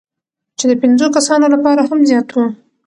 [0.57, 2.45] چې د پنځو کسانو لپاره هم زیات وو،